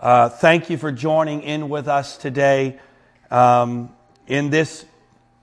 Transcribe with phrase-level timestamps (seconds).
[0.00, 2.80] Uh, thank you for joining in with us today
[3.30, 3.94] um,
[4.26, 4.86] in this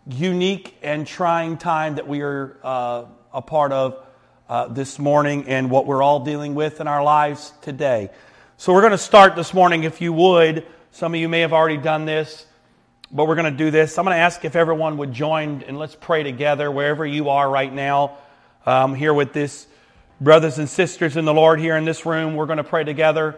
[0.08, 4.04] unique and trying time that we are uh, a part of
[4.50, 8.10] uh, this morning and what we're all dealing with in our lives today.
[8.58, 10.66] So, we're going to start this morning, if you would.
[10.90, 12.44] Some of you may have already done this,
[13.12, 14.00] but we're going to do this.
[14.00, 17.48] I'm going to ask if everyone would join and let's pray together wherever you are
[17.48, 18.18] right now.
[18.66, 19.68] Um, here with this
[20.20, 23.38] brothers and sisters in the Lord here in this room, we're going to pray together.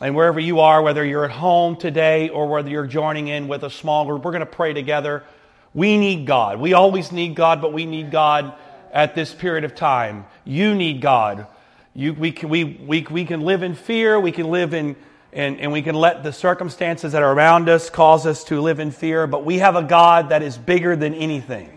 [0.00, 3.64] And wherever you are, whether you're at home today or whether you're joining in with
[3.64, 5.24] a small group, we're going to pray together.
[5.72, 6.60] We need God.
[6.60, 8.54] We always need God, but we need God
[8.92, 10.26] at this period of time.
[10.44, 11.46] You need God.
[11.94, 14.20] You, we, can, we, we, we can live in fear.
[14.20, 14.96] We can live in,
[15.32, 18.80] and, and we can let the circumstances that are around us cause us to live
[18.80, 21.72] in fear, but we have a God that is bigger than anything.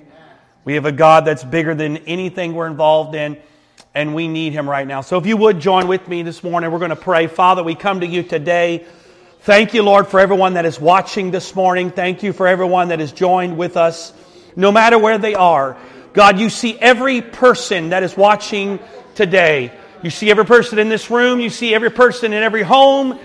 [0.66, 3.38] We have a God that's bigger than anything we're involved in
[3.94, 5.02] and we need him right now.
[5.02, 7.28] So if you would join with me this morning, we're going to pray.
[7.28, 8.86] Father, we come to you today.
[9.42, 11.92] Thank you, Lord, for everyone that is watching this morning.
[11.92, 14.14] Thank you for everyone that has joined with us,
[14.56, 15.78] no matter where they are.
[16.14, 18.80] God, you see every person that is watching
[19.16, 19.72] today.
[20.04, 21.40] You see every person in this room.
[21.40, 23.20] You see every person in every home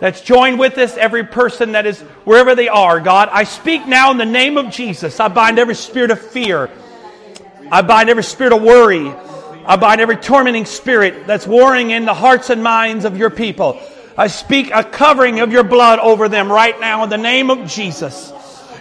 [0.00, 3.00] that's joined with us, every person that is wherever they are.
[3.00, 5.20] God, I speak now in the name of Jesus.
[5.20, 6.70] I bind every spirit of fear.
[7.70, 9.12] I bind every spirit of worry.
[9.70, 13.80] I bind every tormenting spirit that's warring in the hearts and minds of your people.
[14.18, 17.68] I speak a covering of your blood over them right now in the name of
[17.68, 18.32] Jesus.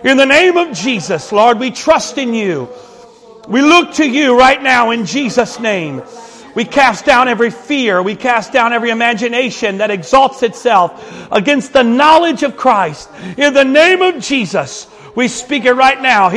[0.03, 2.69] In the name of Jesus, Lord, we trust in you.
[3.47, 6.01] We look to you right now in Jesus' name.
[6.55, 8.01] We cast down every fear.
[8.01, 13.11] We cast down every imagination that exalts itself against the knowledge of Christ.
[13.37, 16.29] In the name of Jesus, we speak it right now.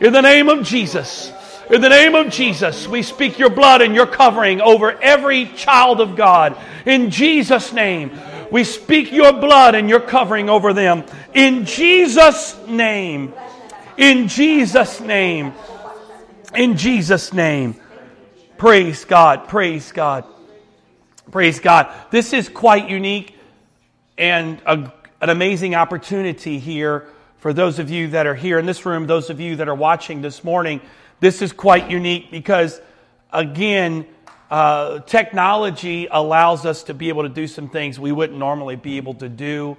[0.00, 1.32] In the name of Jesus.
[1.68, 6.00] In the name of Jesus, we speak your blood and your covering over every child
[6.00, 6.56] of God.
[6.84, 8.12] In Jesus' name,
[8.52, 11.04] we speak your blood and your covering over them.
[11.34, 13.34] In Jesus' name.
[13.96, 15.54] In Jesus' name.
[16.54, 17.74] In Jesus' name.
[18.58, 19.48] Praise God.
[19.48, 20.24] Praise God.
[21.32, 21.92] Praise God.
[22.10, 23.35] This is quite unique
[24.18, 27.06] and a, an amazing opportunity here
[27.38, 29.74] for those of you that are here in this room, those of you that are
[29.74, 30.80] watching this morning.
[31.20, 32.80] This is quite unique because,
[33.32, 34.06] again,
[34.50, 38.96] uh, technology allows us to be able to do some things we wouldn't normally be
[38.96, 39.76] able to do.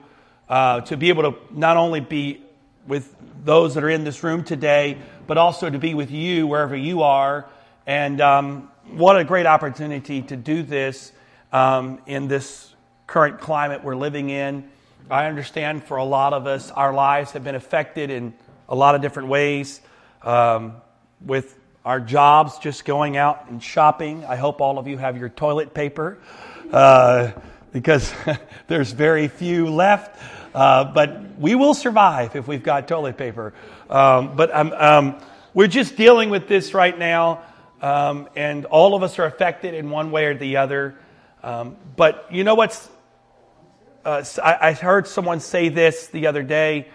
[0.49, 2.41] Uh, to be able to not only be
[2.87, 6.75] with those that are in this room today, but also to be with you wherever
[6.75, 7.45] you are.
[7.85, 11.11] And um, what a great opportunity to do this
[11.51, 12.73] um, in this
[13.07, 14.69] current climate we're living in.
[15.09, 18.33] I understand for a lot of us, our lives have been affected in
[18.67, 19.79] a lot of different ways.
[20.21, 20.75] Um,
[21.25, 24.25] with our jobs, just going out and shopping.
[24.25, 26.17] I hope all of you have your toilet paper
[26.71, 27.31] uh,
[27.71, 28.13] because
[28.67, 30.21] there's very few left.
[30.53, 33.53] Uh, but we will survive if we've got toilet paper.
[33.89, 35.21] Um, but um,
[35.53, 37.41] we're just dealing with this right now,
[37.81, 40.95] um, and all of us are affected in one way or the other.
[41.43, 42.89] Um, but you know what's
[44.07, 46.87] uh, I, I heard someone say this the other day,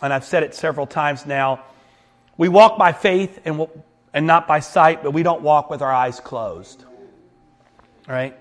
[0.00, 1.64] and I've said it several times now.
[2.36, 3.70] We walk by faith and, we'll,
[4.14, 6.84] and not by sight, but we don't walk with our eyes closed.
[8.08, 8.38] All right?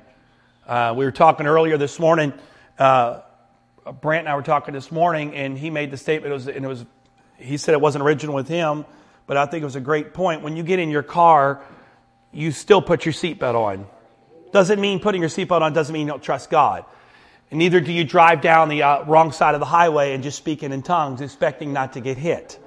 [0.67, 2.31] Uh, we were talking earlier this morning.
[2.77, 3.21] Uh,
[3.99, 6.29] Brant and I were talking this morning, and he made the statement.
[6.29, 6.85] It was, and it was,
[7.37, 8.85] he said it wasn't original with him,
[9.25, 10.43] but I think it was a great point.
[10.43, 11.63] When you get in your car,
[12.31, 13.87] you still put your seatbelt on.
[14.51, 16.85] Doesn't mean putting your seatbelt on doesn't mean you don't trust God.
[17.51, 20.37] And neither do you drive down the uh, wrong side of the highway and just
[20.37, 22.59] speaking in tongues, expecting not to get hit.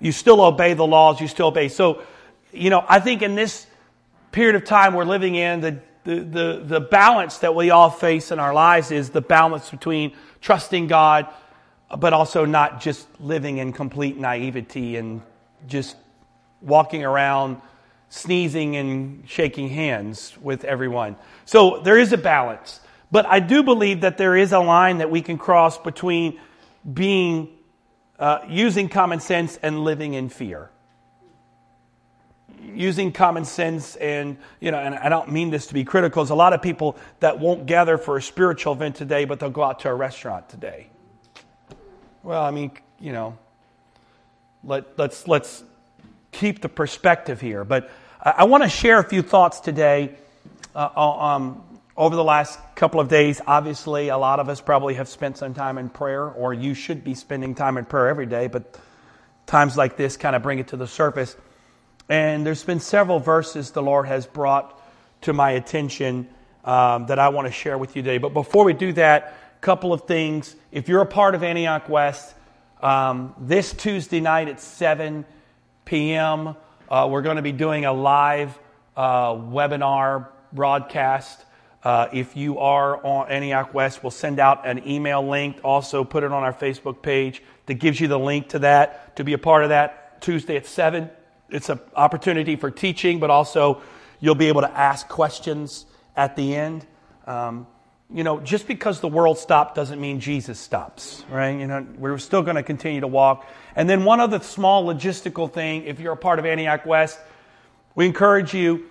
[0.00, 1.68] You still obey the laws, you still obey.
[1.68, 2.02] So,
[2.52, 3.66] you know, I think in this
[4.32, 8.30] period of time we're living in, the, the, the, the balance that we all face
[8.30, 11.26] in our lives is the balance between trusting God,
[11.98, 15.22] but also not just living in complete naivety and
[15.66, 15.96] just
[16.60, 17.60] walking around
[18.10, 21.16] sneezing and shaking hands with everyone.
[21.46, 22.80] So there is a balance.
[23.10, 26.40] But I do believe that there is a line that we can cross between
[26.92, 27.48] being,
[28.18, 30.70] uh, using common sense and living in fear.
[32.62, 36.30] Using common sense and, you know, and I don't mean this to be critical, there's
[36.30, 39.62] a lot of people that won't gather for a spiritual event today, but they'll go
[39.62, 40.88] out to a restaurant today.
[42.22, 43.38] Well, I mean, you know,
[44.64, 45.62] let, let's, let's
[46.32, 47.64] keep the perspective here.
[47.64, 47.90] But
[48.20, 50.16] I, I want to share a few thoughts today
[50.74, 51.62] uh, um,
[51.96, 55.54] over the last couple of days, obviously, a lot of us probably have spent some
[55.54, 58.78] time in prayer, or you should be spending time in prayer every day, but
[59.46, 61.36] times like this kind of bring it to the surface.
[62.08, 64.80] And there's been several verses the Lord has brought
[65.22, 66.28] to my attention
[66.64, 68.18] um, that I want to share with you today.
[68.18, 70.54] But before we do that, a couple of things.
[70.72, 72.34] If you're a part of Antioch West,
[72.82, 75.24] um, this Tuesday night at 7
[75.84, 76.56] p.m.,
[76.90, 78.58] uh, we're going to be doing a live
[78.96, 81.42] uh, webinar broadcast.
[81.84, 85.60] Uh, if you are on Antioch West, we'll send out an email link.
[85.62, 89.24] Also, put it on our Facebook page that gives you the link to that to
[89.24, 91.10] be a part of that Tuesday at 7
[91.54, 93.80] it's an opportunity for teaching, but also
[94.20, 95.86] you'll be able to ask questions
[96.16, 96.86] at the end.
[97.26, 97.66] Um,
[98.12, 101.58] you know, just because the world stopped doesn't mean Jesus stops, right?
[101.58, 103.46] You know, we're still going to continue to walk.
[103.76, 107.18] And then one other small logistical thing, if you're a part of Antioch West,
[107.94, 108.90] we encourage you,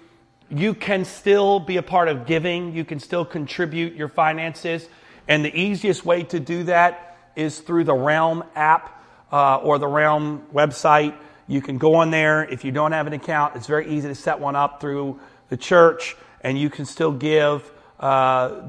[0.53, 2.75] you can still be a part of giving.
[2.75, 4.87] You can still contribute your finances.
[5.27, 9.87] And the easiest way to do that is through the Realm app uh, or the
[9.87, 11.15] Realm website.
[11.47, 12.43] You can go on there.
[12.43, 15.19] If you don't have an account, it's very easy to set one up through
[15.49, 18.61] the church, and you can still give uh,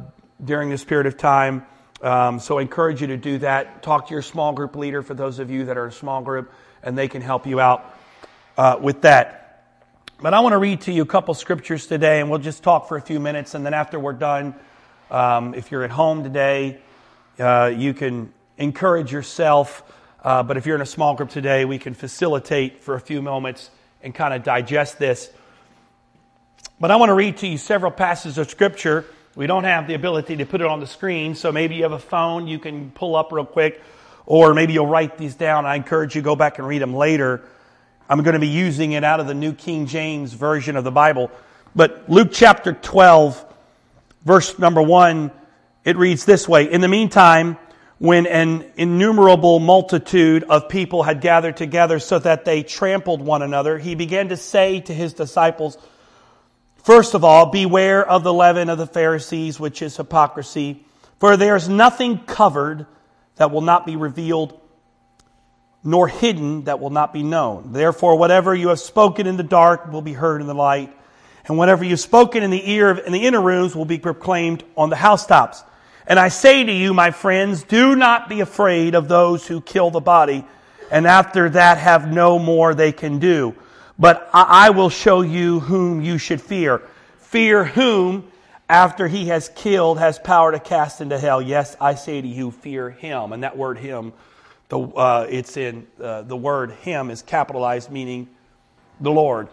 [0.43, 1.67] during this period of time.
[2.01, 3.83] Um, so I encourage you to do that.
[3.83, 6.51] Talk to your small group leader for those of you that are a small group,
[6.83, 7.95] and they can help you out
[8.57, 9.44] uh, with that.
[10.21, 12.89] But I want to read to you a couple scriptures today, and we'll just talk
[12.89, 13.55] for a few minutes.
[13.55, 14.55] And then after we're done,
[15.11, 16.79] um, if you're at home today,
[17.39, 19.83] uh, you can encourage yourself
[20.25, 23.21] uh, but if you're in a small group today, we can facilitate for a few
[23.21, 23.71] moments
[24.03, 25.31] and kind of digest this.
[26.81, 29.05] But I want to read to you several passages of Scripture.
[29.37, 31.93] We don't have the ability to put it on the screen, so maybe you have
[31.93, 33.83] a phone you can pull up real quick,
[34.25, 35.67] or maybe you'll write these down.
[35.67, 37.43] I encourage you to go back and read them later.
[38.09, 40.91] I'm going to be using it out of the New King James Version of the
[40.91, 41.31] Bible.
[41.75, 43.45] But Luke chapter 12,
[44.25, 45.31] verse number 1,
[45.85, 47.57] it reads this way In the meantime,
[47.99, 53.79] when an innumerable multitude of people had gathered together so that they trampled one another,
[53.79, 55.79] he began to say to his disciples,
[56.83, 60.85] First of all, beware of the leaven of the Pharisees, which is hypocrisy.
[61.19, 62.85] For there is nothing covered
[63.37, 64.61] that will not be revealed,
[65.85, 67.73] nor hidden that will not be known.
[67.73, 70.91] Therefore, whatever you have spoken in the dark will be heard in the light,
[71.47, 74.65] and whatever you have spoken in the ear in the inner rooms will be proclaimed
[74.77, 75.63] on the housetops.
[76.07, 79.91] And I say to you, my friends, do not be afraid of those who kill
[79.91, 80.45] the body,
[80.91, 83.55] and after that have no more they can do.
[83.99, 86.83] But I will show you whom you should fear.
[87.19, 88.31] Fear whom,
[88.69, 91.41] after he has killed, has power to cast into hell.
[91.41, 93.33] Yes, I say to you, fear him.
[93.33, 94.13] And that word him,
[94.69, 98.29] the, uh, it's in uh, the word him is capitalized, meaning
[99.01, 99.49] the Lord.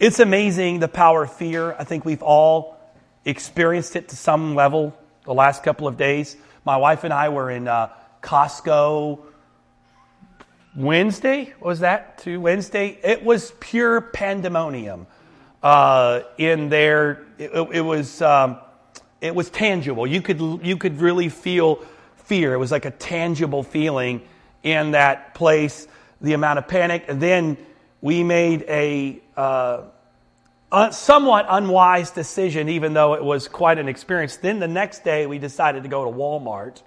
[0.00, 1.74] It's amazing the power of fear.
[1.78, 2.78] I think we've all
[3.24, 6.36] experienced it to some level the last couple of days.
[6.64, 7.90] My wife and I were in uh,
[8.22, 9.20] Costco
[10.76, 11.54] Wednesday.
[11.60, 12.18] was that?
[12.18, 12.98] To Wednesday?
[13.02, 15.06] It was pure pandemonium
[15.62, 17.24] uh, in there.
[17.38, 18.58] It, it was um,
[19.20, 20.06] it was tangible.
[20.06, 21.76] You could you could really feel
[22.16, 22.54] fear.
[22.54, 24.22] It was like a tangible feeling
[24.64, 25.86] in that place.
[26.20, 27.56] The amount of panic, and then
[28.00, 29.82] we made a uh,
[30.72, 34.36] uh, somewhat unwise decision, even though it was quite an experience.
[34.36, 36.82] Then the next day, we decided to go to Walmart.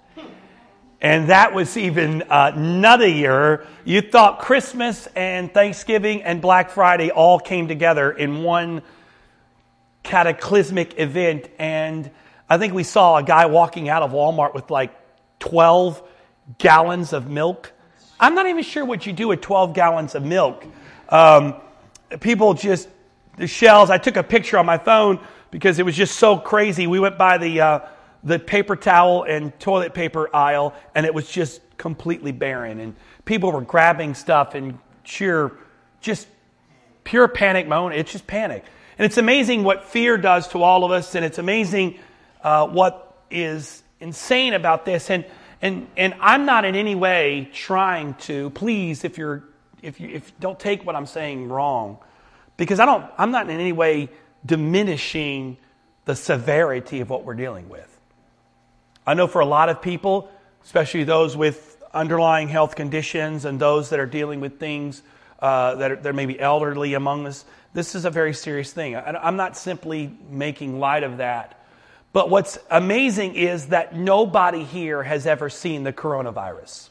[1.00, 3.64] And that was even uh, nuttier.
[3.84, 8.82] You thought Christmas and Thanksgiving and Black Friday all came together in one
[10.02, 11.48] cataclysmic event.
[11.58, 12.10] And
[12.50, 14.92] I think we saw a guy walking out of Walmart with like
[15.38, 16.02] 12
[16.56, 17.72] gallons of milk.
[18.18, 20.64] I'm not even sure what you do with 12 gallons of milk.
[21.08, 21.56] Um,
[22.20, 22.88] people just
[23.36, 23.90] the shelves.
[23.90, 26.86] I took a picture on my phone because it was just so crazy.
[26.86, 27.80] We went by the, uh,
[28.24, 32.80] the paper towel and toilet paper aisle, and it was just completely barren.
[32.80, 35.52] And people were grabbing stuff and sheer,
[36.00, 36.26] just
[37.04, 37.92] pure panic mode.
[37.92, 38.64] It's just panic.
[38.98, 41.98] And it's amazing what fear does to all of us, and it's amazing
[42.42, 45.10] uh, what is insane about this.
[45.10, 45.24] And,
[45.60, 49.44] and, and I'm not in any way trying to, please, if you're,
[49.82, 51.98] if you if, don't take what I'm saying wrong.
[52.56, 54.08] Because I don't, I'm not in any way
[54.44, 55.56] diminishing
[56.04, 58.00] the severity of what we're dealing with.
[59.06, 60.30] I know for a lot of people,
[60.64, 65.02] especially those with underlying health conditions and those that are dealing with things
[65.40, 68.96] uh, that, are, that may be elderly among us, this is a very serious thing.
[68.96, 71.57] I, I'm not simply making light of that.
[72.18, 76.88] But what's amazing is that nobody here has ever seen the coronavirus.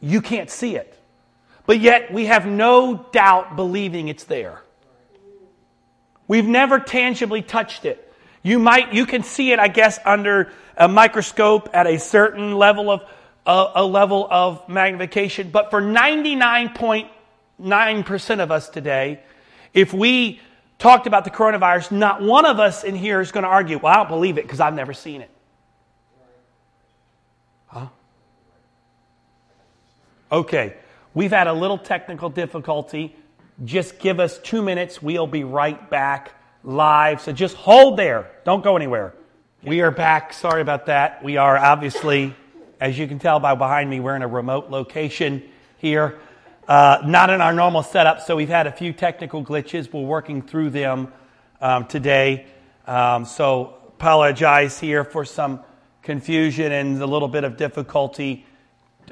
[0.00, 0.98] You can't see it.
[1.66, 4.62] But yet we have no doubt believing it's there.
[6.26, 8.10] We've never tangibly touched it.
[8.42, 12.90] You might, you can see it, I guess, under a microscope at a certain level
[12.90, 13.02] of
[13.44, 15.50] a, a level of magnification.
[15.50, 19.20] But for 99.9% of us today,
[19.74, 20.40] if we
[20.78, 23.92] talked about the coronavirus, not one of us in here is going to argue, well,
[23.92, 25.30] I don't believe it because I've never seen it.
[27.66, 27.88] Huh?
[30.30, 30.76] Okay,
[31.14, 33.16] we've had a little technical difficulty.
[33.64, 35.00] Just give us two minutes.
[35.00, 36.32] We'll be right back
[36.64, 37.20] live.
[37.20, 38.30] So just hold there.
[38.44, 39.14] Don't go anywhere.
[39.62, 40.32] We are back.
[40.32, 41.22] Sorry about that.
[41.22, 42.34] We are obviously,
[42.80, 45.42] as you can tell by behind me, we're in a remote location
[45.78, 46.18] here.
[46.66, 49.92] Uh, not in our normal setup, so we've had a few technical glitches.
[49.92, 51.12] We're working through them
[51.60, 52.46] um, today.
[52.86, 55.60] Um, so apologize here for some
[56.02, 58.46] confusion and a little bit of difficulty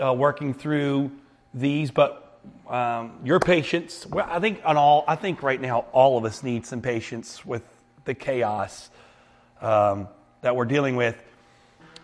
[0.02, 1.12] uh, working through
[1.52, 2.40] these, but
[2.70, 4.06] um, your patience.
[4.06, 7.44] Well, I think on all, I think right now all of us need some patience
[7.44, 7.64] with
[8.06, 8.88] the chaos
[9.60, 10.08] um,
[10.40, 11.22] that we're dealing with.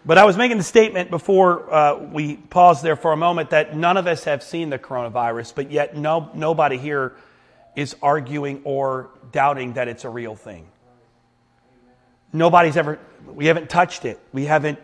[0.04, 3.76] But I was making the statement before uh, we paused there for a moment that
[3.76, 7.14] none of us have seen the coronavirus, but yet no, nobody here
[7.76, 10.66] is arguing or doubting that it's a real thing.
[12.32, 14.18] Nobody's ever, we haven't touched it.
[14.32, 14.78] We haven't,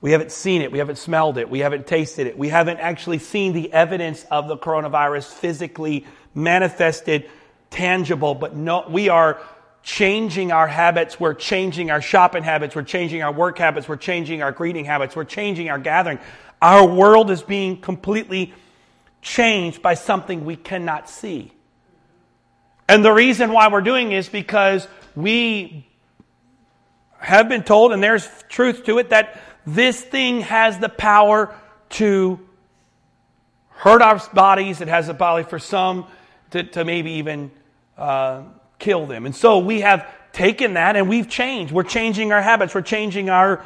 [0.00, 0.70] we haven't seen it.
[0.70, 1.48] We haven't smelled it.
[1.48, 2.36] We haven't tasted it.
[2.36, 7.30] We haven't actually seen the evidence of the coronavirus physically manifested,
[7.70, 9.40] tangible, but no, we are
[9.84, 11.20] changing our habits.
[11.20, 12.74] We're changing our shopping habits.
[12.74, 13.86] We're changing our work habits.
[13.86, 15.14] We're changing our greeting habits.
[15.14, 16.18] We're changing our gathering.
[16.60, 18.54] Our world is being completely
[19.20, 21.52] changed by something we cannot see.
[22.88, 25.86] And the reason why we're doing is because we
[27.18, 31.54] have been told, and there's truth to it, that this thing has the power
[31.90, 32.40] to
[33.68, 34.80] hurt our bodies.
[34.80, 36.06] It has the power for some
[36.52, 37.50] to, to maybe even
[37.98, 38.42] uh,
[38.84, 39.24] kill them.
[39.24, 41.72] And so we have taken that and we've changed.
[41.72, 42.74] We're changing our habits.
[42.74, 43.64] We're changing our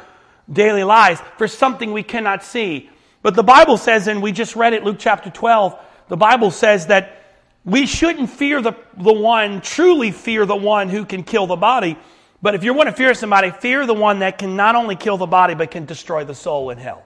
[0.51, 2.89] daily lives for something we cannot see.
[3.21, 6.87] But the Bible says, and we just read it, Luke chapter 12, the Bible says
[6.87, 7.21] that
[7.65, 11.97] we shouldn't fear the, the one, truly fear the one who can kill the body.
[12.41, 15.17] But if you want to fear somebody, fear the one that can not only kill
[15.17, 17.03] the body, but can destroy the soul in hell.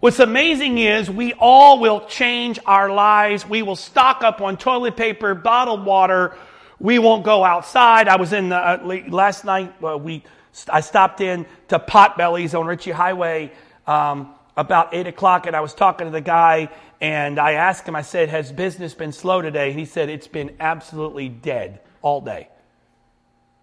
[0.00, 3.48] What's amazing is we all will change our lives.
[3.48, 6.36] We will stock up on toilet paper, bottled water,
[6.78, 8.08] we won't go outside.
[8.08, 9.74] I was in the, uh, last night.
[9.82, 10.22] Uh, we
[10.68, 13.52] I stopped in to Potbelly's on Ritchie Highway
[13.86, 16.68] um, about eight o'clock, and I was talking to the guy,
[17.00, 17.96] and I asked him.
[17.96, 22.48] I said, "Has business been slow today?" He said, "It's been absolutely dead all day.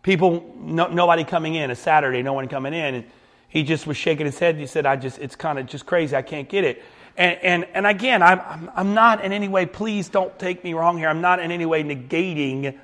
[0.03, 1.71] People, no, nobody coming in.
[1.71, 3.05] A Saturday, no one coming in." And
[3.47, 4.55] he just was shaking his head.
[4.57, 6.15] He said, "I just, it's kind of just crazy.
[6.15, 6.83] I can't get it."
[7.17, 10.97] And, and, and again, I'm, I'm not in any way, please don't take me wrong
[10.97, 11.09] here.
[11.09, 12.79] I'm not in any way negating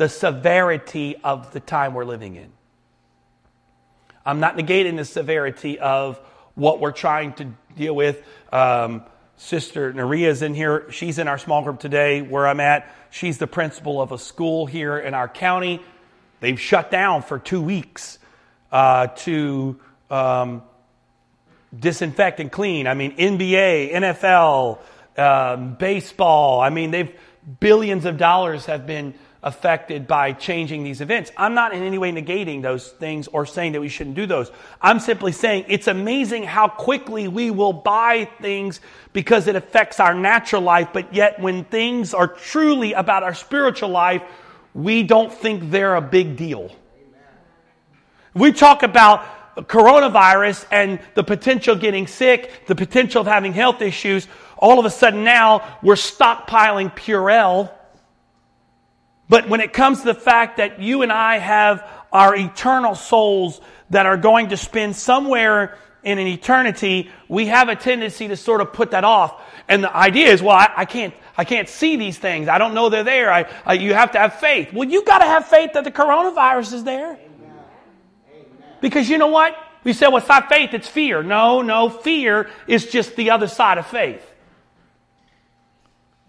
[0.00, 2.50] the severity of the time we're living in.
[4.24, 6.18] I'm not negating the severity of
[6.54, 8.22] what we're trying to deal with.
[8.50, 9.02] Um,
[9.36, 10.90] Sister is in here.
[10.90, 12.90] She's in our small group today where I'm at.
[13.10, 15.82] She's the principal of a school here in our county.
[16.40, 18.18] They've shut down for two weeks
[18.72, 19.78] uh, to
[20.10, 20.62] um,
[21.78, 22.86] disinfect and clean.
[22.86, 24.78] I mean, NBA, NFL,
[25.18, 26.62] um, baseball.
[26.62, 27.14] I mean, they've
[27.58, 29.12] billions of dollars have been
[29.42, 31.32] affected by changing these events.
[31.36, 34.50] I'm not in any way negating those things or saying that we shouldn't do those.
[34.82, 38.80] I'm simply saying it's amazing how quickly we will buy things
[39.12, 43.88] because it affects our natural life, but yet when things are truly about our spiritual
[43.88, 44.22] life,
[44.74, 46.70] we don't think they're a big deal.
[48.34, 49.24] We talk about
[49.56, 54.28] coronavirus and the potential getting sick, the potential of having health issues.
[54.58, 57.72] All of a sudden now we're stockpiling Purell
[59.30, 63.60] but when it comes to the fact that you and I have our eternal souls
[63.90, 68.60] that are going to spend somewhere in an eternity, we have a tendency to sort
[68.60, 69.40] of put that off.
[69.68, 72.48] And the idea is, well, I, I can't, I can't see these things.
[72.48, 73.32] I don't know they're there.
[73.32, 74.72] I, I you have to have faith.
[74.72, 77.16] Well, you got to have faith that the coronavirus is there.
[78.80, 79.56] Because you know what?
[79.84, 81.22] We say, well, it's not faith, it's fear.
[81.22, 84.26] No, no, fear is just the other side of faith.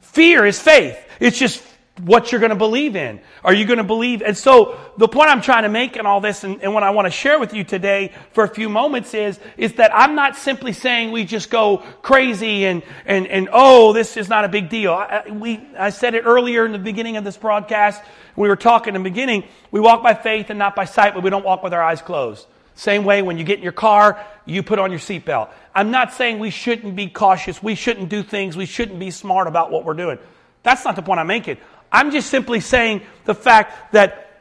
[0.01, 0.97] Fear is faith.
[1.19, 1.63] It's just
[2.03, 3.19] what you're going to believe in.
[3.43, 4.21] Are you going to believe?
[4.21, 6.89] And so the point I'm trying to make in all this and, and, what I
[6.89, 10.35] want to share with you today for a few moments is, is that I'm not
[10.35, 14.69] simply saying we just go crazy and, and, and oh, this is not a big
[14.69, 14.93] deal.
[14.93, 18.01] I, we, I said it earlier in the beginning of this broadcast.
[18.35, 19.43] We were talking in the beginning.
[19.69, 22.01] We walk by faith and not by sight, but we don't walk with our eyes
[22.01, 22.47] closed.
[22.73, 25.49] Same way when you get in your car, you put on your seatbelt.
[25.75, 27.61] I'm not saying we shouldn't be cautious.
[27.61, 28.57] We shouldn't do things.
[28.57, 30.17] We shouldn't be smart about what we're doing.
[30.63, 31.57] That's not the point I'm making.
[31.91, 34.39] I'm just simply saying the fact that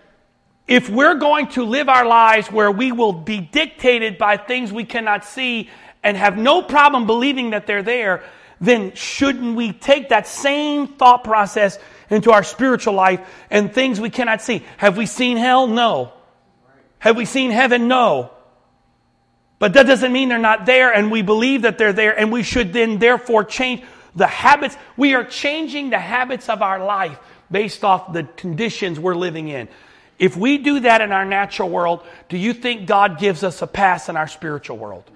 [0.69, 4.85] if we're going to live our lives where we will be dictated by things we
[4.85, 5.69] cannot see
[6.03, 8.23] and have no problem believing that they're there,
[8.61, 11.79] then shouldn't we take that same thought process
[12.09, 14.65] into our spiritual life and things we cannot see?
[14.77, 15.67] Have we seen hell?
[15.67, 16.13] No.
[17.01, 17.89] Have we seen heaven?
[17.89, 18.31] No.
[19.59, 22.43] But that doesn't mean they're not there, and we believe that they're there, and we
[22.43, 23.83] should then therefore change
[24.15, 24.77] the habits.
[24.97, 27.19] We are changing the habits of our life
[27.51, 29.69] based off the conditions we're living in.
[30.19, 33.67] If we do that in our natural world, do you think God gives us a
[33.67, 35.11] pass in our spiritual world?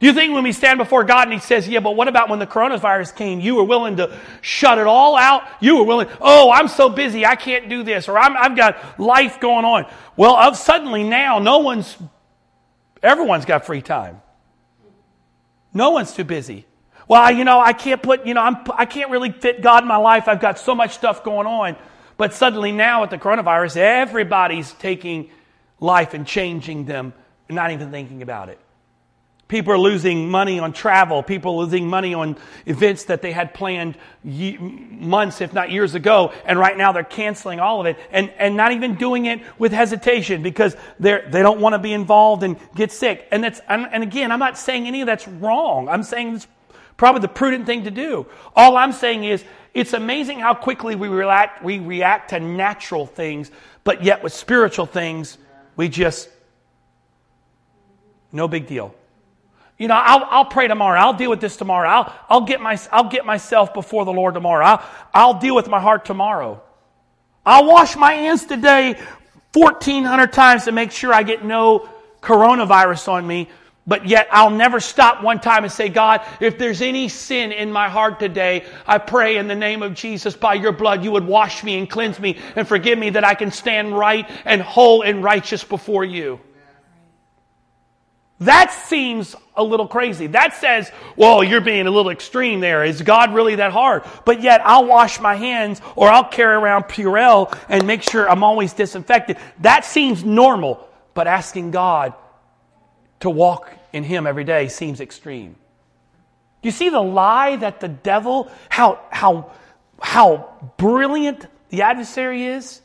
[0.00, 2.28] Do you think when we stand before God and He says, Yeah, but what about
[2.28, 3.40] when the coronavirus came?
[3.40, 5.42] You were willing to shut it all out?
[5.60, 9.00] You were willing, oh, I'm so busy, I can't do this, or i have got
[9.00, 9.86] life going on.
[10.16, 11.96] Well, of suddenly now, no one's,
[13.02, 14.22] everyone's got free time.
[15.74, 16.64] No one's too busy.
[17.08, 19.88] Well, you know, I can't put, you know, I'm, I can't really fit God in
[19.88, 20.28] my life.
[20.28, 21.76] I've got so much stuff going on.
[22.18, 25.30] But suddenly now with the coronavirus, everybody's taking
[25.80, 27.14] life and changing them,
[27.48, 28.60] not even thinking about it.
[29.46, 31.22] People are losing money on travel.
[31.22, 32.36] People are losing money on
[32.66, 36.34] events that they had planned months, if not years ago.
[36.44, 39.72] And right now they're canceling all of it and, and not even doing it with
[39.72, 43.26] hesitation because they're, they don't want to be involved and get sick.
[43.30, 45.88] And that's, and again, I'm not saying any of that's wrong.
[45.88, 46.48] I'm saying it's
[46.98, 48.26] probably the prudent thing to do.
[48.54, 53.50] All I'm saying is it's amazing how quickly we react, we react to natural things,
[53.84, 55.38] but yet with spiritual things,
[55.76, 56.28] we just,
[58.32, 58.94] no big deal.
[59.78, 60.98] You know, I'll, I'll pray tomorrow.
[60.98, 61.88] I'll deal with this tomorrow.
[61.88, 64.66] I'll, I'll, get my, I'll get myself before the Lord tomorrow.
[64.66, 66.60] I'll, I'll deal with my heart tomorrow.
[67.46, 69.00] I'll wash my hands today
[69.54, 71.88] 1,400 times to make sure I get no
[72.20, 73.48] coronavirus on me.
[73.88, 77.72] But yet I'll never stop one time and say, God, if there's any sin in
[77.72, 81.26] my heart today, I pray in the name of Jesus by your blood, you would
[81.26, 85.00] wash me and cleanse me and forgive me that I can stand right and whole
[85.00, 86.38] and righteous before you.
[88.40, 90.26] That seems a little crazy.
[90.26, 92.84] That says, well, you're being a little extreme there.
[92.84, 94.04] Is God really that hard?
[94.26, 98.44] But yet I'll wash my hands or I'll carry around Purell and make sure I'm
[98.44, 99.38] always disinfected.
[99.60, 100.86] That seems normal.
[101.14, 102.12] But asking God
[103.20, 105.56] to walk in Him every day seems extreme.
[106.62, 109.52] You see the lie that the devil, how, how,
[110.00, 112.80] how brilliant the adversary is?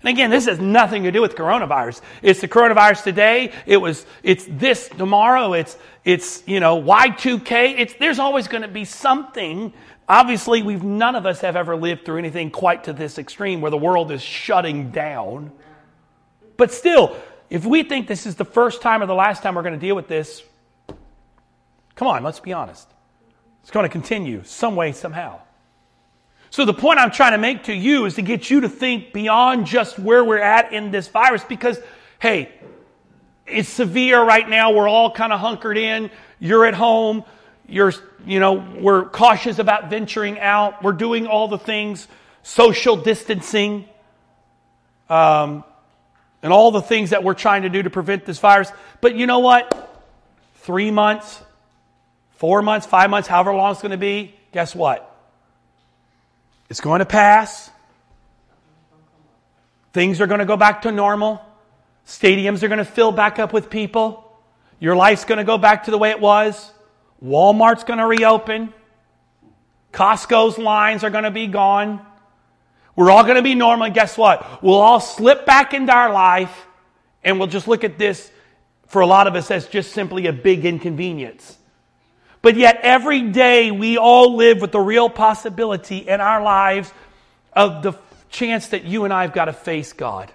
[0.00, 2.00] And again, this has nothing to do with coronavirus.
[2.22, 3.52] It's the coronavirus today.
[3.66, 5.54] It was, it's this tomorrow.
[5.54, 7.78] It's, it's, you know, Y2K.
[7.78, 9.72] It's, there's always going to be something.
[10.08, 13.72] Obviously, we've, none of us have ever lived through anything quite to this extreme where
[13.72, 15.50] the world is shutting down.
[16.56, 17.16] But still,
[17.50, 19.80] if we think this is the first time or the last time we're going to
[19.80, 20.42] deal with this,
[21.94, 22.86] come on, let's be honest.
[23.62, 25.40] It's going to continue some way, somehow.
[26.50, 29.12] So the point I'm trying to make to you is to get you to think
[29.12, 31.78] beyond just where we're at in this virus because,
[32.18, 32.50] hey,
[33.46, 34.72] it's severe right now.
[34.72, 36.10] We're all kind of hunkered in.
[36.38, 37.24] You're at home.
[37.66, 37.92] You're,
[38.26, 40.82] you know, we're cautious about venturing out.
[40.82, 42.08] We're doing all the things,
[42.42, 43.86] social distancing,
[45.10, 45.64] um,
[46.42, 48.70] and all the things that we're trying to do to prevent this virus.
[49.00, 49.84] But you know what?
[50.56, 51.40] Three months,
[52.32, 55.04] four months, five months, however long it's going to be, guess what?
[56.68, 57.70] It's going to pass.
[59.92, 61.42] Things are going to go back to normal.
[62.06, 64.24] Stadiums are going to fill back up with people.
[64.78, 66.72] Your life's going to go back to the way it was.
[67.24, 68.72] Walmart's going to reopen.
[69.92, 72.04] Costco's lines are going to be gone.
[72.98, 73.84] We're all going to be normal.
[73.84, 74.60] And guess what?
[74.60, 76.66] We'll all slip back into our life
[77.22, 78.28] and we'll just look at this
[78.88, 81.56] for a lot of us as just simply a big inconvenience.
[82.42, 86.92] But yet, every day we all live with the real possibility in our lives
[87.52, 87.92] of the
[88.30, 90.32] chance that you and I have got to face God.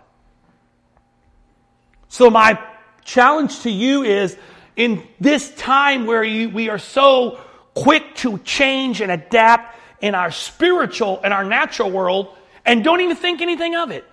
[2.07, 2.57] So, my
[3.03, 4.37] challenge to you is
[4.77, 7.41] in this time where you, we are so
[7.73, 13.15] quick to change and adapt in our spiritual and our natural world and don't even
[13.15, 14.05] think anything of it.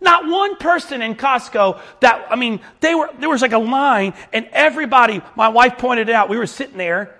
[0.00, 4.14] Not one person in Costco that, I mean, they were, there was like a line
[4.32, 7.14] and everybody, my wife pointed out, we were sitting there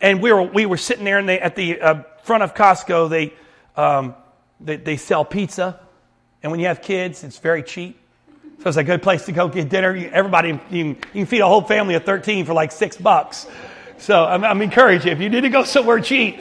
[0.00, 3.08] and we were, we were sitting there and they, at the uh, front of Costco,
[3.08, 3.32] they,
[3.76, 4.14] um,
[4.60, 5.80] they, they sell pizza.
[6.42, 7.98] And when you have kids, it's very cheap.
[8.62, 9.94] So it's a good place to go get dinner.
[10.12, 13.46] Everybody, you can, you can feed a whole family of 13 for like six bucks.
[13.96, 15.12] So I'm, I'm encouraging you.
[15.14, 16.40] If you need to go somewhere cheap,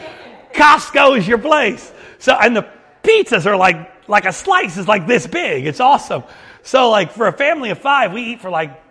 [0.53, 1.91] Costco is your place.
[2.19, 2.67] So, and the
[3.03, 5.65] pizzas are like, like a slice is like this big.
[5.65, 6.23] It's awesome.
[6.63, 8.81] So like for a family of five, we eat for like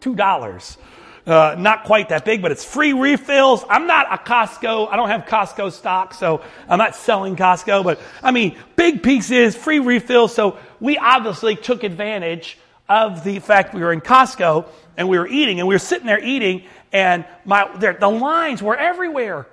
[0.00, 0.76] $2.
[1.26, 3.64] Uh, not quite that big, but it's free refills.
[3.68, 4.88] I'm not a Costco.
[4.88, 9.56] I don't have Costco stock, so I'm not selling Costco, but I mean, big pieces,
[9.56, 10.32] free refills.
[10.32, 12.58] So we obviously took advantage
[12.88, 16.06] of the fact we were in Costco and we were eating, and we were sitting
[16.06, 16.62] there eating,
[16.92, 19.48] and my, the lines were everywhere.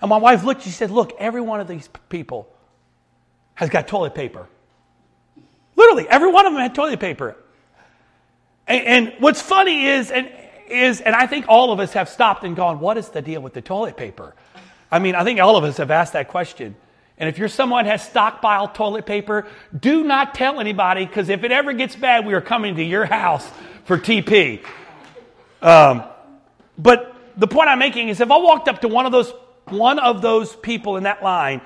[0.00, 2.50] And my wife looked, she said, Look, every one of these people
[3.60, 4.48] has got toilet paper.
[5.76, 7.36] Literally, every one of them had toilet paper.
[8.66, 10.30] And, and what's funny is, and,
[10.66, 13.42] is, and I think all of us have stopped and gone, What is the deal
[13.42, 14.34] with the toilet paper?
[14.90, 16.74] I mean, I think all of us have asked that question.
[17.18, 19.46] And if you're someone has stockpiled toilet paper,
[19.78, 23.04] do not tell anybody because if it ever gets bad, we are coming to your
[23.04, 23.46] house
[23.84, 24.64] for TP.
[25.60, 26.04] Um,
[26.78, 29.30] but the point I'm making is if I walked up to one of those
[29.66, 31.60] one of those people in that line,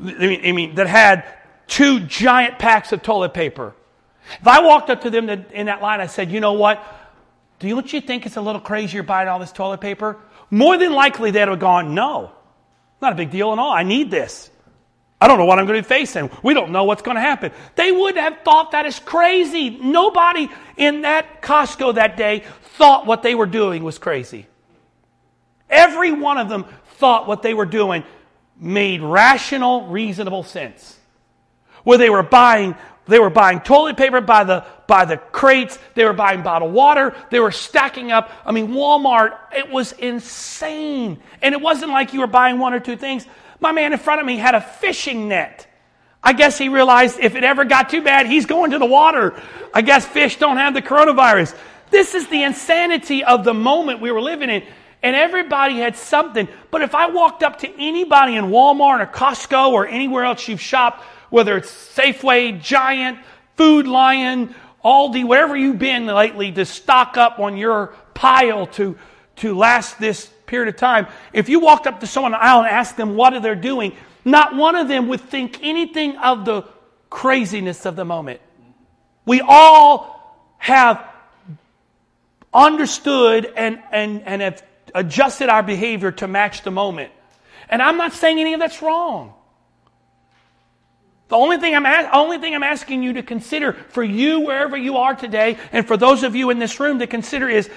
[0.00, 1.24] I mean, I mean that had
[1.66, 3.74] two giant packs of toilet paper.
[4.40, 6.82] If I walked up to them in that line, I said, "You know what?
[7.58, 10.18] Don't you think it's a little crazy you're buying all this toilet paper?"
[10.50, 12.30] More than likely, they'd have gone, "No,
[13.00, 13.72] not a big deal at all.
[13.72, 14.50] I need this."
[15.18, 16.30] I don't know what I'm going to be facing.
[16.42, 17.50] We don't know what's going to happen.
[17.74, 19.70] They would have thought that is crazy.
[19.70, 22.44] Nobody in that Costco that day
[22.76, 24.46] thought what they were doing was crazy.
[25.70, 26.66] Every one of them
[26.98, 28.04] thought what they were doing
[28.58, 30.96] made rational, reasonable sense.
[31.84, 32.74] Where they were buying,
[33.06, 37.14] they were buying toilet paper by the, by the crates, they were buying bottled water,
[37.30, 38.30] they were stacking up.
[38.44, 41.20] I mean, Walmart, it was insane.
[41.42, 43.26] And it wasn't like you were buying one or two things.
[43.60, 45.66] My man in front of me had a fishing net.
[46.22, 49.40] I guess he realized if it ever got too bad, he's going to the water.
[49.72, 51.56] I guess fish don't have the coronavirus.
[51.90, 54.64] This is the insanity of the moment we were living in.
[55.02, 56.48] And everybody had something.
[56.70, 60.60] But if I walked up to anybody in Walmart or Costco or anywhere else you've
[60.60, 63.18] shopped, whether it's Safeway, Giant,
[63.56, 64.54] Food Lion,
[64.84, 68.96] Aldi, wherever you've been lately to stock up on your pile to,
[69.36, 72.60] to last this period of time, if you walked up to someone on the aisle
[72.60, 76.44] and asked them what they're they doing, not one of them would think anything of
[76.44, 76.62] the
[77.10, 78.40] craziness of the moment.
[79.24, 80.16] We all
[80.58, 81.04] have
[82.54, 84.62] understood and, and, and have
[84.96, 87.12] adjusted our behavior to match the moment.
[87.68, 89.34] And I'm not saying any of that's wrong.
[91.28, 94.96] The only thing, I'm only thing I'm asking you to consider for you wherever you
[94.96, 97.68] are today, and for those of you in this room to consider is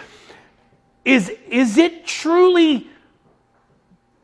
[1.05, 2.87] is, is it truly,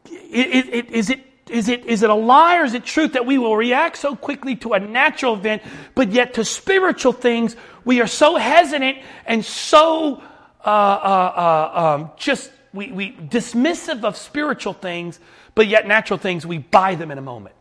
[0.05, 3.37] is, is, it, is, it, is it a lie or is it truth that we
[3.37, 5.63] will react so quickly to a natural event,
[5.95, 7.55] but yet to spiritual things,
[7.85, 10.21] we are so hesitant and so
[10.63, 15.19] uh, uh, uh, um, just we, we dismissive of spiritual things,
[15.55, 17.55] but yet natural things, we buy them in a moment.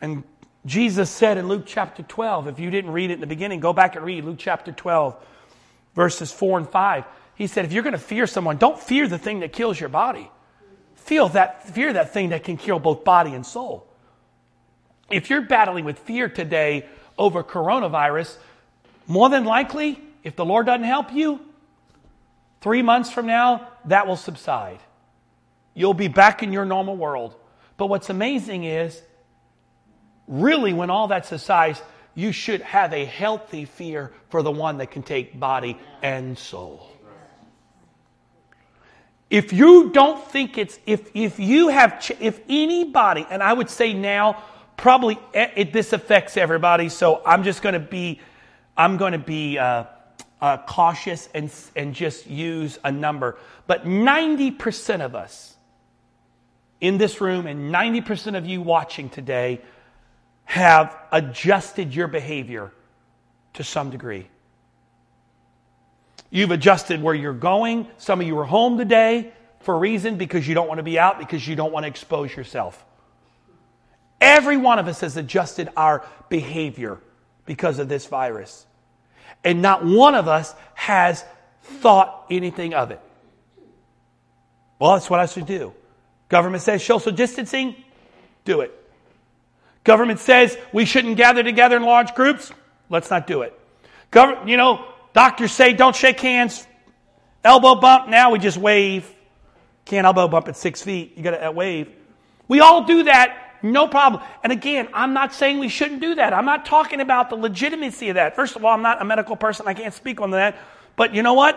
[0.00, 0.24] And
[0.66, 3.72] Jesus said in Luke chapter 12, if you didn't read it in the beginning, go
[3.72, 5.16] back and read Luke chapter 12
[5.94, 7.04] verses 4 and 5.
[7.36, 9.88] He said, if you're going to fear someone, don't fear the thing that kills your
[9.88, 10.30] body.
[10.94, 13.86] Feel that, fear that thing that can kill both body and soul.
[15.10, 16.86] If you're battling with fear today
[17.18, 18.36] over coronavirus,
[19.06, 21.40] more than likely, if the Lord doesn't help you,
[22.64, 24.80] three months from now, that will subside.
[25.74, 27.36] You'll be back in your normal world.
[27.76, 29.02] But what's amazing is,
[30.26, 31.82] really, when all that subsides,
[32.14, 36.90] you should have a healthy fear for the one that can take body and soul.
[39.28, 43.92] If you don't think it's, if, if you have, if anybody, and I would say
[43.92, 44.42] now,
[44.78, 48.22] probably it, this affects everybody, so I'm just going to be,
[48.74, 49.84] I'm going to be uh,
[50.44, 53.38] uh, cautious and, and just use a number.
[53.66, 55.56] But 90% of us
[56.82, 59.62] in this room and 90% of you watching today
[60.44, 62.72] have adjusted your behavior
[63.54, 64.26] to some degree.
[66.28, 67.88] You've adjusted where you're going.
[67.96, 70.98] Some of you are home today for a reason because you don't want to be
[70.98, 72.84] out, because you don't want to expose yourself.
[74.20, 76.98] Every one of us has adjusted our behavior
[77.46, 78.66] because of this virus.
[79.44, 81.24] And not one of us has
[81.62, 83.00] thought anything of it.
[84.78, 85.72] Well, that's what I should do.
[86.28, 87.76] Government says social distancing,
[88.44, 88.72] do it.
[89.84, 92.50] Government says we shouldn't gather together in large groups.
[92.88, 93.58] Let's not do it.
[94.10, 96.66] Gov- you know, doctors say don't shake hands.
[97.44, 98.08] Elbow bump.
[98.08, 99.10] Now we just wave.
[99.84, 101.12] Can't elbow bump at six feet.
[101.16, 101.90] You got to uh, wave.
[102.48, 103.43] We all do that.
[103.64, 104.22] No problem.
[104.42, 106.32] And again, I'm not saying we shouldn't do that.
[106.32, 108.36] I'm not talking about the legitimacy of that.
[108.36, 109.66] First of all, I'm not a medical person.
[109.66, 110.56] I can't speak on that.
[110.96, 111.56] But you know what?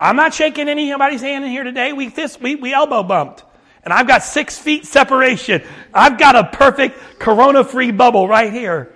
[0.00, 1.92] I'm not shaking anybody's hand in here today.
[1.92, 3.42] We, this, we, we elbow bumped
[3.82, 5.62] and I've got six feet separation.
[5.94, 8.94] I've got a perfect corona free bubble right here.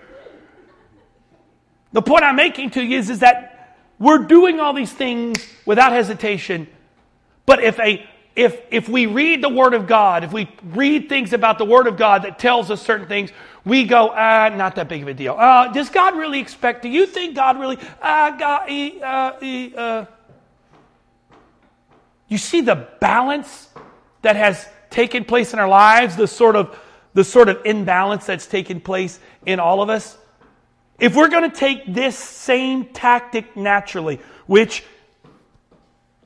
[1.92, 5.92] The point I'm making to you is, is that we're doing all these things without
[5.92, 6.68] hesitation.
[7.46, 11.32] But if a if, if we read the Word of God, if we read things
[11.32, 13.30] about the Word of God that tells us certain things,
[13.64, 15.34] we go, ah, not that big of a deal.
[15.38, 16.82] Uh, does God really expect?
[16.82, 17.78] Do you think God really?
[18.00, 18.70] Uh, God,
[19.02, 20.06] uh, uh.
[22.28, 23.68] You see the balance
[24.22, 26.78] that has taken place in our lives, the sort of
[27.14, 30.16] the sort of imbalance that's taken place in all of us.
[30.98, 34.82] If we're going to take this same tactic naturally, which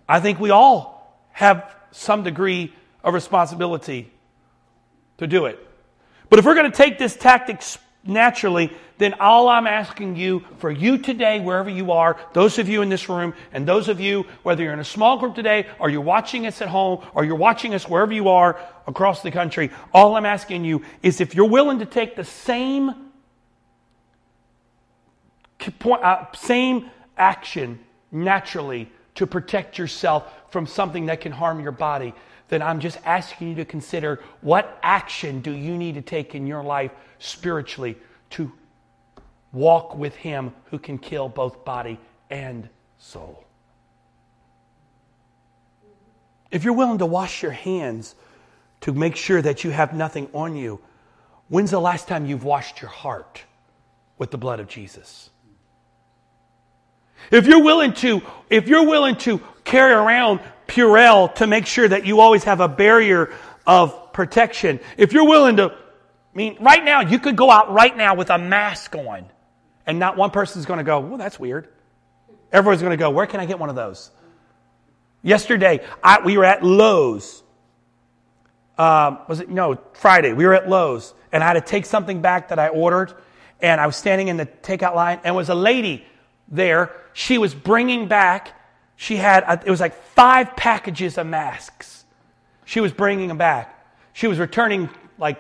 [0.09, 4.13] I think we all have some degree of responsibility
[5.19, 5.59] to do it.
[6.29, 7.63] But if we're going to take this tactic
[8.05, 12.83] naturally, then all I'm asking you for you today, wherever you are, those of you
[12.83, 15.89] in this room, and those of you, whether you're in a small group today, or
[15.89, 19.71] you're watching us at home, or you're watching us wherever you are across the country,
[19.93, 22.95] all I'm asking you is if you're willing to take the same,
[25.85, 27.79] uh, same action
[28.11, 32.15] naturally to protect yourself from something that can harm your body,
[32.49, 36.47] then I'm just asking you to consider what action do you need to take in
[36.47, 37.99] your life spiritually
[38.31, 38.51] to
[39.53, 43.45] walk with Him who can kill both body and soul.
[46.51, 48.15] If you're willing to wash your hands
[48.81, 50.81] to make sure that you have nothing on you,
[51.49, 53.43] when's the last time you've washed your heart
[54.17, 55.29] with the blood of Jesus?
[57.31, 62.07] If you're willing to, if you're willing to carry around Purell to make sure that
[62.07, 63.35] you always have a barrier
[63.67, 67.95] of protection, if you're willing to, I mean, right now, you could go out right
[67.95, 69.27] now with a mask on
[69.87, 71.69] and not one person's going to go, well, that's weird.
[72.53, 74.11] Everyone's going to go, where can I get one of those?
[75.23, 77.43] Yesterday, I, we were at Lowe's.
[78.79, 79.49] Um, was it?
[79.49, 80.33] No, Friday.
[80.33, 83.15] We were at Lowe's and I had to take something back that I ordered.
[83.61, 86.05] And I was standing in the takeout line and was a lady
[86.49, 86.95] there.
[87.13, 88.53] She was bringing back,
[88.97, 92.05] she had, it was like five packages of masks.
[92.65, 93.73] She was bringing them back.
[94.13, 95.39] She was returning like,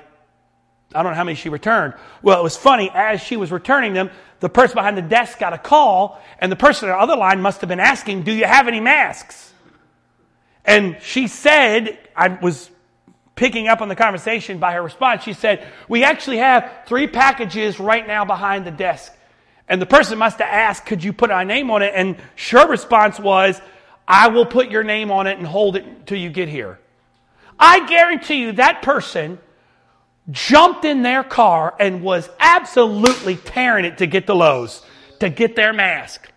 [0.94, 1.94] I don't know how many she returned.
[2.22, 2.90] Well, it was funny.
[2.92, 6.56] As she was returning them, the person behind the desk got a call, and the
[6.56, 9.52] person on the other line must have been asking, Do you have any masks?
[10.64, 12.70] And she said, I was
[13.34, 15.22] picking up on the conversation by her response.
[15.22, 19.12] She said, We actually have three packages right now behind the desk.
[19.68, 21.92] And the person must have asked, Could you put our name on it?
[21.94, 22.16] And
[22.50, 23.60] her response was,
[24.06, 26.78] I will put your name on it and hold it till you get here.
[27.58, 29.38] I guarantee you that person
[30.30, 34.84] jumped in their car and was absolutely tearing it to get the Lowe's,
[35.20, 36.28] to get their mask.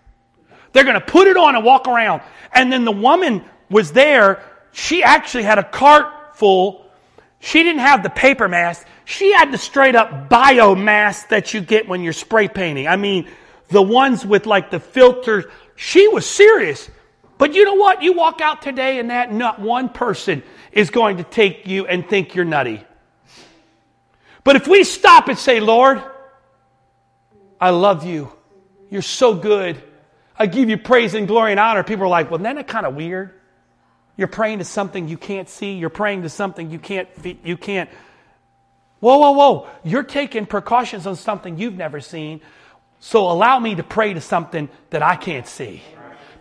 [0.72, 2.22] They're going to put it on and walk around.
[2.52, 4.44] And then the woman was there.
[4.72, 6.86] She actually had a cart full.
[7.40, 8.86] She didn't have the paper mask.
[9.10, 12.88] She had the straight up biomass that you get when you're spray painting.
[12.88, 13.28] I mean,
[13.70, 15.46] the ones with like the filters.
[15.76, 16.88] She was serious.
[17.40, 18.04] But you know what?
[18.04, 22.08] You walk out today and that not one person is going to take you and
[22.08, 22.84] think you're nutty.
[24.44, 26.04] But if we stop and say, Lord,
[27.60, 28.32] I love you.
[28.92, 29.82] You're so good.
[30.38, 31.84] I give you praise and glory and honor.
[31.84, 33.34] People are like, well, isn't kind of weird?
[34.18, 35.74] You're praying to something you can't see.
[35.74, 37.10] You're praying to something you can't,
[37.44, 37.90] you can't
[39.00, 39.68] Whoa, whoa, whoa.
[39.84, 42.42] You're taking precautions on something you've never seen.
[43.00, 45.82] So allow me to pray to something that I can't see.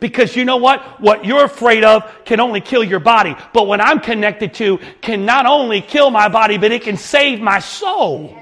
[0.01, 1.01] Because you know what?
[1.01, 3.37] What you're afraid of can only kill your body.
[3.53, 7.41] But what I'm connected to can not only kill my body, but it can save
[7.41, 8.37] my soul.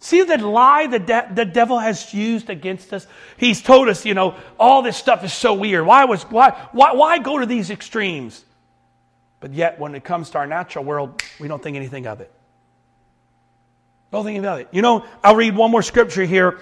[0.00, 3.06] See the lie the, de- the devil has used against us?
[3.36, 5.84] He's told us, you know, all this stuff is so weird.
[5.84, 8.44] Why, was, why, why, why go to these extremes?
[9.40, 12.32] But yet, when it comes to our natural world, we don't think anything of it.
[14.10, 14.68] Don't think about it.
[14.72, 16.58] You know, I'll read one more scripture here.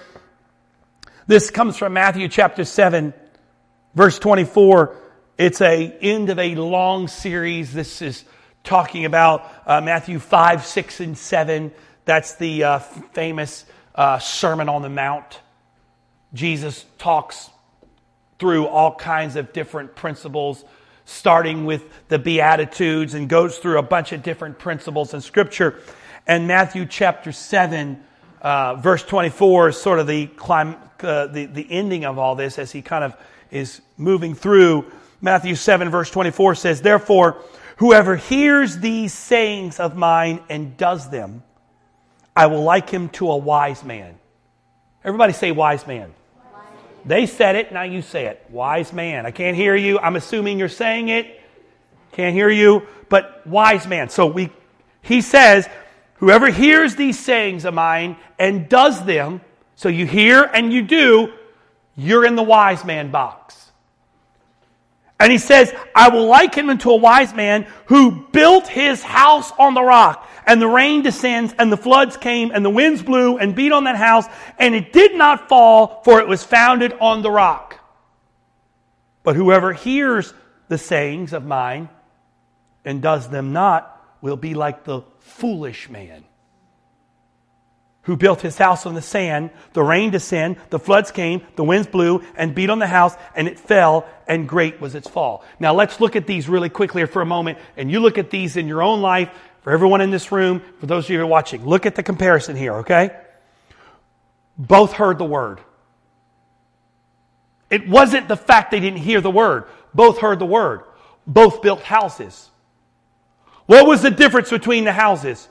[1.27, 3.13] This comes from Matthew chapter 7,
[3.95, 4.95] verse 24.
[5.37, 7.73] It's a end of a long series.
[7.73, 8.23] This is
[8.63, 11.71] talking about uh, Matthew 5, 6, and 7.
[12.05, 15.39] That's the uh, famous uh, Sermon on the Mount.
[16.33, 17.49] Jesus talks
[18.39, 20.63] through all kinds of different principles
[21.07, 25.79] starting with the Beatitudes and goes through a bunch of different principles in Scripture.
[26.27, 28.03] And Matthew chapter 7,
[28.41, 32.59] uh, verse 24 is sort of the, clim- uh, the, the ending of all this
[32.59, 33.15] as he kind of
[33.49, 34.91] is moving through.
[35.21, 37.41] Matthew 7, verse 24 says, Therefore,
[37.77, 41.41] whoever hears these sayings of mine and does them,
[42.35, 44.19] I will like him to a wise man.
[45.05, 46.13] Everybody say wise man.
[47.07, 48.45] They said it, now you say it.
[48.49, 49.25] Wise man.
[49.25, 49.97] I can't hear you.
[49.97, 51.41] I'm assuming you're saying it.
[52.11, 54.09] Can't hear you, but wise man.
[54.09, 54.51] So we,
[55.01, 55.69] he says,
[56.15, 59.39] whoever hears these sayings of mine and does them,
[59.75, 61.31] so you hear and you do,
[61.95, 63.71] you're in the wise man box.
[65.19, 69.51] And he says, I will liken him to a wise man who built his house
[69.57, 70.27] on the rock.
[70.47, 73.83] And the rain descends, and the floods came, and the winds blew and beat on
[73.83, 74.25] that house,
[74.57, 77.79] and it did not fall, for it was founded on the rock.
[79.23, 80.33] But whoever hears
[80.69, 81.89] the sayings of mine
[82.85, 86.23] and does them not will be like the foolish man
[88.07, 89.49] who built his house on the sand.
[89.73, 93.49] The rain descended, the floods came, the winds blew and beat on the house, and
[93.49, 95.43] it fell, and great was its fall.
[95.59, 98.55] Now let's look at these really quickly for a moment, and you look at these
[98.55, 99.29] in your own life,
[99.67, 101.65] for everyone in this room, for those of you who are watching.
[101.65, 103.09] Look at the comparison here, okay?
[104.57, 105.59] Both heard the word.
[107.69, 109.65] It wasn't the fact they didn't hear the word.
[109.93, 110.83] Both heard the word.
[111.27, 112.49] Both built houses.
[113.65, 115.49] What was the difference between the houses?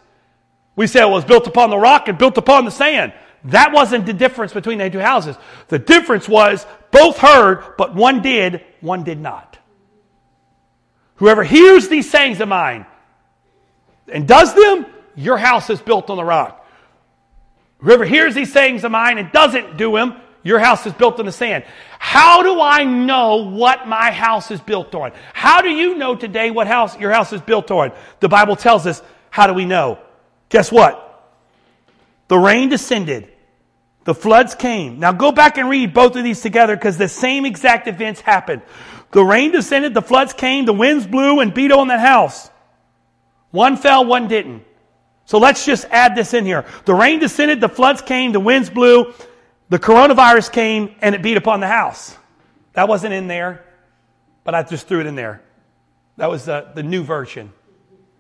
[0.77, 3.13] We say it was built upon the rock and built upon the sand.
[3.45, 5.37] That wasn't the difference between the two houses.
[5.69, 9.59] The difference was both heard, but one did, one did not.
[11.17, 12.87] Whoever hears these sayings of mine
[14.09, 16.67] and does them, your house is built on the rock.
[17.79, 21.27] Whoever hears these sayings of mine and doesn't do them, your house is built on
[21.27, 21.65] the sand.
[21.99, 25.13] How do I know what my house is built on?
[25.33, 27.93] How do you know today what house your house is built on?
[28.21, 29.99] The Bible tells us, how do we know?
[30.49, 31.03] Guess what?
[32.29, 33.33] The rain descended.
[34.05, 35.01] The floods came.
[35.01, 38.63] Now go back and read both of these together because the same exact events happened.
[39.11, 42.51] The rain descended, the floods came, the winds blew and beat on that house.
[43.57, 44.65] One fell, one didn't.
[45.25, 46.67] So let's just add this in here.
[46.85, 49.15] The rain descended, the floods came, the winds blew,
[49.71, 52.15] the coronavirus came, and it beat upon the house.
[52.75, 53.65] That wasn't in there,
[54.45, 55.41] but I just threw it in there.
[56.19, 57.51] That was the, the new version,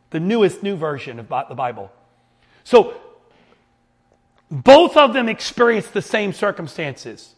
[0.08, 1.92] the newest new version of the Bible.
[2.64, 2.98] So
[4.50, 7.34] both of them experienced the same circumstances,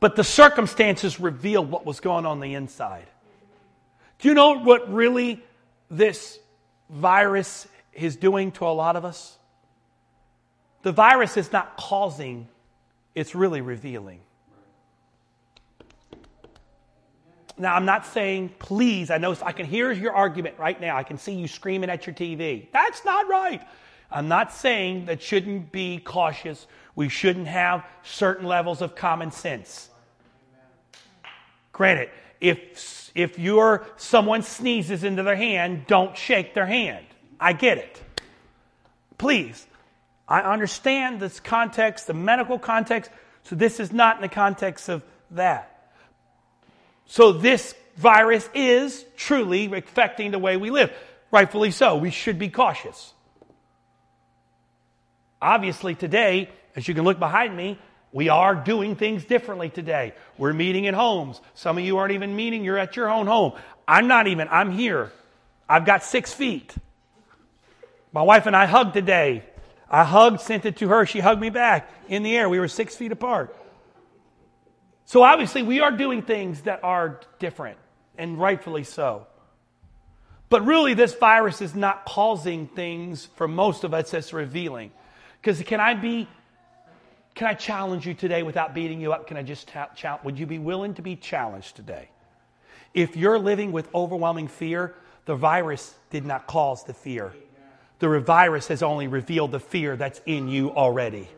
[0.00, 3.06] but the circumstances revealed what was going on the inside.
[4.18, 5.44] Do you know what really
[5.90, 6.38] this
[6.90, 9.38] virus is doing to a lot of us?
[10.82, 12.48] The virus is not causing,
[13.14, 14.20] it's really revealing.
[17.56, 20.96] Now, I'm not saying, please, I know I can hear your argument right now.
[20.96, 22.66] I can see you screaming at your TV.
[22.72, 23.62] That's not right.
[24.10, 26.66] I'm not saying that shouldn't be cautious.
[26.96, 29.88] We shouldn't have certain levels of common sense.
[31.72, 37.06] Granted, if, if you're, someone sneezes into their hand, don't shake their hand.
[37.38, 38.02] I get it.
[39.18, 39.66] Please,
[40.26, 43.10] I understand this context, the medical context,
[43.44, 45.92] so this is not in the context of that.
[47.06, 50.92] So this virus is truly affecting the way we live.
[51.30, 51.96] Rightfully so.
[51.96, 53.12] We should be cautious.
[55.40, 57.78] Obviously, today, as you can look behind me,
[58.14, 60.14] we are doing things differently today.
[60.38, 61.40] We're meeting in homes.
[61.54, 63.54] Some of you aren't even meeting, you're at your own home.
[63.88, 65.12] I'm not even, I'm here.
[65.68, 66.72] I've got six feet.
[68.12, 69.42] My wife and I hugged today.
[69.90, 71.04] I hugged, sent it to her.
[71.06, 72.48] She hugged me back in the air.
[72.48, 73.54] We were six feet apart.
[75.06, 77.78] So obviously, we are doing things that are different,
[78.16, 79.26] and rightfully so.
[80.50, 84.92] But really, this virus is not causing things for most of us, it's revealing.
[85.40, 86.28] Because can I be,
[87.34, 89.26] can I challenge you today without beating you up?
[89.26, 90.24] Can I just challenge?
[90.24, 92.08] Would you be willing to be challenged today?
[92.92, 94.94] If you're living with overwhelming fear,
[95.24, 97.32] the virus did not cause the fear.
[97.98, 101.28] The virus has only revealed the fear that's in you already.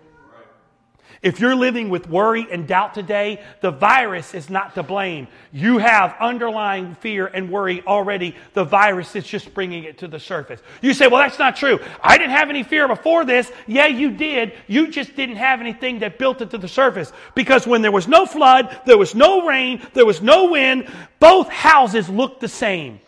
[1.23, 5.29] If you're living with worry and doubt today, the virus is not to blame.
[5.53, 8.37] You have underlying fear and worry already.
[8.55, 10.61] The virus is just bringing it to the surface.
[10.83, 11.79] You say, well, that's not true.
[12.03, 13.51] I didn't have any fear before this.
[13.67, 14.53] Yeah, you did.
[14.67, 17.13] You just didn't have anything that built it to the surface.
[17.35, 21.49] Because when there was no flood, there was no rain, there was no wind, both
[21.49, 23.01] houses looked the same.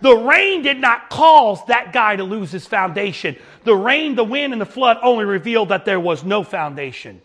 [0.00, 3.36] The rain did not cause that guy to lose his foundation.
[3.64, 7.20] The rain, the wind, and the flood only revealed that there was no foundation.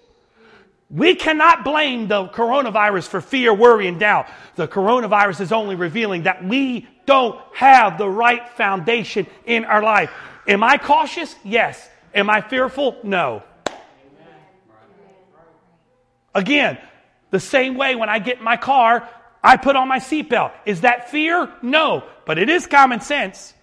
[0.94, 4.28] We cannot blame the coronavirus for fear, worry, and doubt.
[4.56, 10.12] The coronavirus is only revealing that we don't have the right foundation in our life.
[10.48, 11.36] Am I cautious?
[11.44, 11.90] Yes.
[12.14, 12.98] Am I fearful?
[13.02, 13.42] No.
[16.36, 16.78] Again,
[17.32, 19.10] the same way when I get in my car,
[19.44, 20.52] I put on my seatbelt.
[20.68, 21.52] Is that fear?
[21.64, 22.04] No.
[22.28, 23.56] But it is common sense.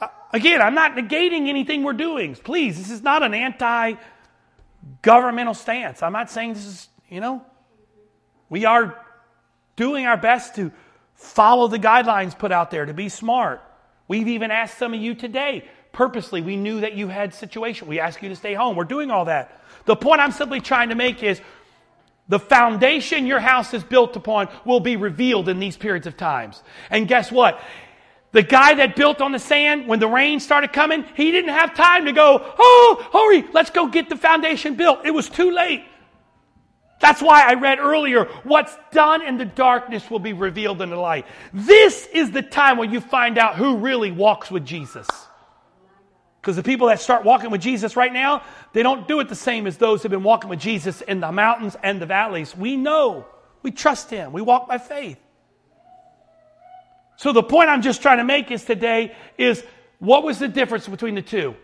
[0.00, 2.34] Uh, again, I'm not negating anything we're doing.
[2.34, 3.96] Please, this is not an anti
[5.02, 6.02] governmental stance.
[6.02, 7.44] I'm not saying this is, you know,
[8.48, 9.04] we are
[9.76, 10.72] doing our best to
[11.14, 13.62] follow the guidelines put out there, to be smart.
[14.06, 17.88] We've even asked some of you today, purposely, we knew that you had situation.
[17.88, 18.76] We asked you to stay home.
[18.76, 19.60] We're doing all that.
[19.84, 21.40] The point I'm simply trying to make is
[22.28, 26.62] The foundation your house is built upon will be revealed in these periods of times.
[26.90, 27.60] And guess what?
[28.32, 31.74] The guy that built on the sand, when the rain started coming, he didn't have
[31.74, 35.00] time to go, oh, hurry, let's go get the foundation built.
[35.04, 35.84] It was too late.
[37.00, 40.96] That's why I read earlier, what's done in the darkness will be revealed in the
[40.96, 41.26] light.
[41.54, 45.06] This is the time when you find out who really walks with Jesus.
[46.40, 49.34] Because the people that start walking with Jesus right now, they don't do it the
[49.34, 52.56] same as those who've been walking with Jesus in the mountains and the valleys.
[52.56, 53.26] We know.
[53.62, 54.32] We trust Him.
[54.32, 55.18] We walk by faith.
[57.18, 59.62] So the point I'm just trying to make is today is
[59.98, 61.56] what was the difference between the two?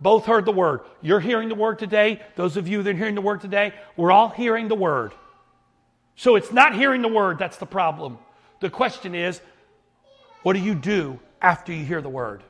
[0.00, 0.82] Both heard the word.
[1.00, 2.20] You're hearing the word today.
[2.36, 5.12] Those of you that are hearing the word today, we're all hearing the word.
[6.14, 8.18] So it's not hearing the word that's the problem.
[8.60, 9.40] The question is,
[10.42, 12.42] what do you do after you hear the word?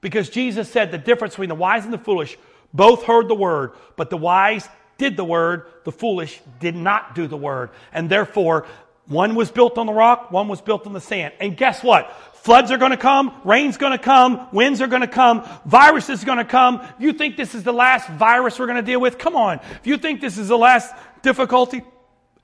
[0.00, 2.38] Because Jesus said the difference between the wise and the foolish,
[2.72, 4.66] both heard the word, but the wise
[4.96, 7.68] did the word, the foolish did not do the word.
[7.92, 8.66] And therefore,
[9.10, 11.34] one was built on the rock, one was built on the sand.
[11.40, 12.16] And guess what?
[12.34, 16.22] Floods are going to come, rain's going to come, winds are going to come, viruses
[16.22, 16.80] are going to come.
[17.00, 19.58] You think this is the last virus we're going to deal with, come on.
[19.80, 21.82] If you think this is the last difficulty,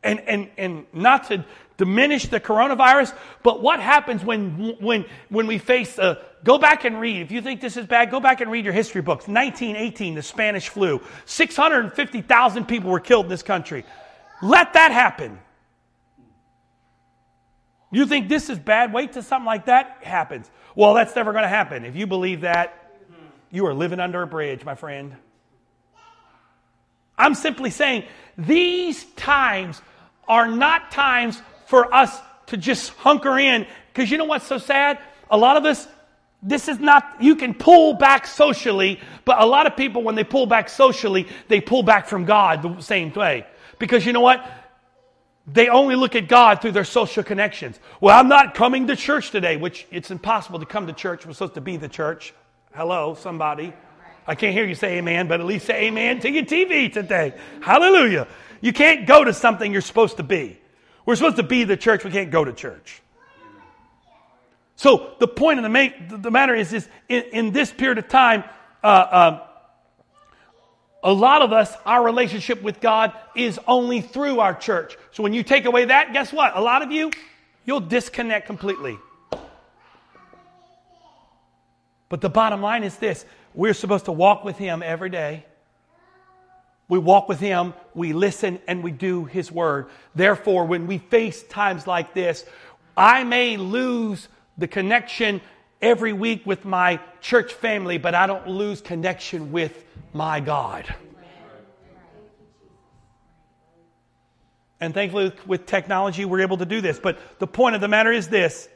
[0.02, 1.44] and, and, and not to
[1.76, 3.14] diminish the coronavirus,
[3.44, 7.22] but what happens when, when, when we face, uh, go back and read.
[7.22, 9.28] If you think this is bad, go back and read your history books.
[9.28, 11.00] 1918, the Spanish flu.
[11.26, 13.84] 650,000 people were killed in this country.
[14.42, 15.38] Let that happen.
[17.91, 18.93] You think this is bad?
[18.93, 20.51] Wait till something like that happens.
[20.74, 21.84] Well, that's never going to happen.
[21.84, 22.82] If you believe that,
[23.51, 25.16] you are living under a bridge, my friend.
[27.16, 28.05] I'm simply saying
[28.37, 29.80] these times
[30.28, 33.66] are not times for us to just hunker in.
[33.93, 34.99] Because you know what's so sad?
[35.30, 35.89] A lot of us,
[36.43, 40.24] this is not, you can pull back socially, but a lot of people, when they
[40.24, 43.47] pull back socially, they pull back from God the same way.
[43.78, 44.45] Because you know what?
[45.47, 47.78] They only look at God through their social connections.
[48.01, 51.24] Well, I'm not coming to church today, which it's impossible to come to church.
[51.24, 52.34] We're supposed to be the church.
[52.74, 53.72] Hello, somebody.
[54.26, 57.34] I can't hear you say amen, but at least say amen to your TV today.
[57.61, 58.26] Hallelujah.
[58.61, 60.59] You can't go to something you're supposed to be.
[61.05, 62.03] We're supposed to be the church.
[62.05, 63.01] We can't go to church.
[64.74, 68.42] So the point of the, the matter is, is in, in this period of time,
[68.82, 69.47] uh, uh,
[71.07, 74.96] a lot of us, our relationship with God is only through our church.
[75.12, 76.57] So when you take away that, guess what?
[76.57, 77.12] A lot of you,
[77.64, 78.98] you'll disconnect completely.
[82.09, 85.44] But the bottom line is this we're supposed to walk with Him every day.
[86.88, 89.86] We walk with Him, we listen, and we do His word.
[90.16, 92.44] Therefore, when we face times like this,
[92.96, 94.26] I may lose
[94.59, 95.40] the connection
[95.81, 100.95] every week with my church family, but I don't lose connection with my God.
[104.81, 106.99] And thankfully, with technology, we're able to do this.
[106.99, 108.68] But the point of the matter is this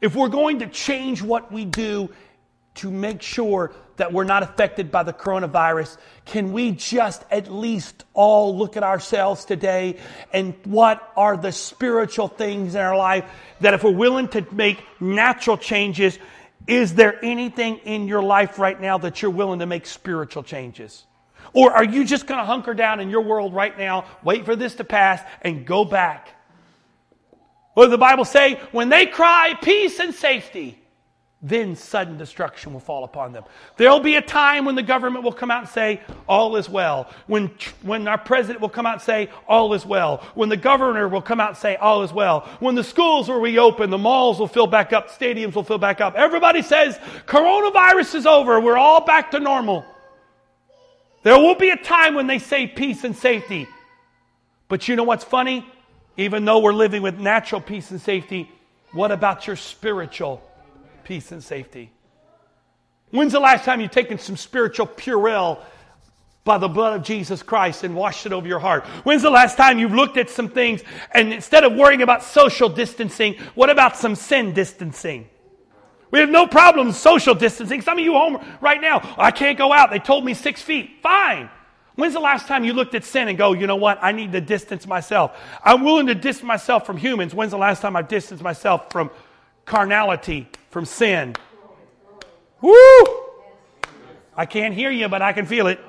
[0.00, 2.10] if we're going to change what we do
[2.76, 5.96] to make sure that we're not affected by the coronavirus,
[6.26, 9.98] can we just at least all look at ourselves today
[10.32, 13.24] and what are the spiritual things in our life
[13.60, 16.18] that if we're willing to make natural changes,
[16.66, 21.04] is there anything in your life right now that you're willing to make spiritual changes?
[21.52, 24.56] Or are you just going to hunker down in your world right now, wait for
[24.56, 26.28] this to pass, and go back?
[27.74, 28.54] What does the Bible say?
[28.72, 30.78] When they cry peace and safety,
[31.48, 33.44] then sudden destruction will fall upon them.
[33.76, 37.10] There'll be a time when the government will come out and say, all is well.
[37.26, 37.50] When,
[37.82, 40.18] when our president will come out and say, all is well.
[40.34, 42.40] When the governor will come out and say, all is well.
[42.58, 46.00] When the schools will reopen, the malls will fill back up, stadiums will fill back
[46.00, 46.14] up.
[46.16, 48.60] Everybody says, coronavirus is over.
[48.60, 49.84] We're all back to normal.
[51.22, 53.68] There will be a time when they say peace and safety.
[54.68, 55.66] But you know what's funny?
[56.16, 58.50] Even though we're living with natural peace and safety,
[58.92, 60.42] what about your spiritual
[61.06, 61.92] peace and safety.
[63.10, 65.60] When's the last time you've taken some spiritual Purell
[66.42, 68.84] by the blood of Jesus Christ and washed it over your heart?
[69.04, 70.82] When's the last time you've looked at some things
[71.12, 75.28] and instead of worrying about social distancing, what about some sin distancing?
[76.10, 77.82] We have no problem social distancing.
[77.82, 79.90] Some of you home right now, I can't go out.
[79.90, 80.90] They told me six feet.
[81.02, 81.50] Fine.
[81.94, 84.00] When's the last time you looked at sin and go, you know what?
[84.02, 85.38] I need to distance myself.
[85.64, 87.32] I'm willing to distance myself from humans.
[87.32, 89.10] When's the last time I've distanced myself from
[89.66, 91.36] carnality, from sin.
[92.60, 92.72] Woo!
[94.36, 95.80] I can't hear you, but I can feel it.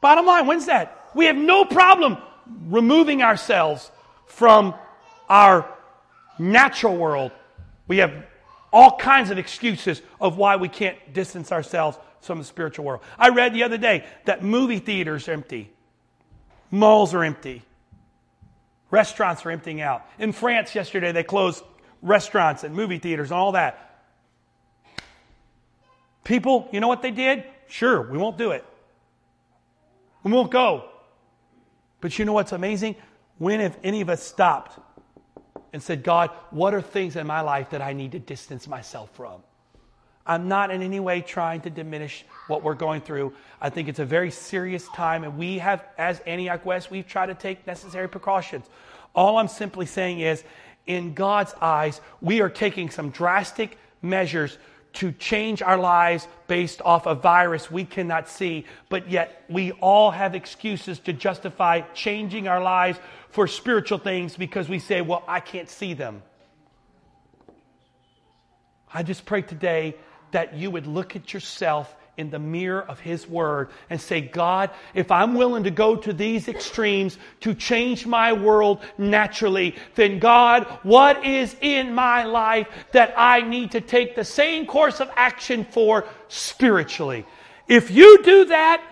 [0.00, 1.10] Bottom line, when's that?
[1.14, 2.18] We have no problem
[2.66, 3.90] removing ourselves
[4.26, 4.74] from
[5.28, 5.68] our
[6.38, 7.32] natural world.
[7.86, 8.12] We have
[8.72, 13.02] all kinds of excuses of why we can't distance ourselves from the spiritual world.
[13.18, 15.70] I read the other day that movie theaters are empty.
[16.70, 17.62] Malls are empty.
[18.92, 20.06] Restaurants are emptying out.
[20.18, 21.64] In France yesterday, they closed
[22.02, 24.04] restaurants and movie theaters and all that.
[26.24, 27.42] People, you know what they did?
[27.68, 28.64] Sure, we won't do it.
[30.22, 30.90] We won't go.
[32.02, 32.96] But you know what's amazing?
[33.38, 34.78] When have any of us stopped
[35.72, 39.10] and said, God, what are things in my life that I need to distance myself
[39.14, 39.42] from?
[40.26, 43.34] I'm not in any way trying to diminish what we're going through.
[43.60, 47.26] I think it's a very serious time, and we have, as Antioch West, we've tried
[47.26, 48.66] to take necessary precautions.
[49.14, 50.44] All I'm simply saying is,
[50.86, 54.58] in God's eyes, we are taking some drastic measures
[54.94, 60.10] to change our lives based off a virus we cannot see, but yet we all
[60.10, 62.98] have excuses to justify changing our lives
[63.30, 66.22] for spiritual things because we say, well, I can't see them.
[68.92, 69.94] I just pray today
[70.32, 74.70] that you would look at yourself in the mirror of His Word and say, God,
[74.94, 80.64] if I'm willing to go to these extremes to change my world naturally, then God,
[80.82, 85.64] what is in my life that I need to take the same course of action
[85.64, 87.24] for spiritually?
[87.66, 88.84] If you do that,